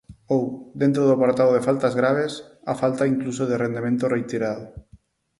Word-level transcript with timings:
Ou, 0.35 0.43
dentro 0.81 1.01
do 1.03 1.15
apartado 1.17 1.51
de 1.55 1.65
faltas 1.67 1.97
graves, 2.01 2.33
a 2.71 2.73
falta 2.81 3.09
incluso 3.13 3.43
de 3.49 3.59
rendemento 3.63 4.11
reiterado. 4.15 4.65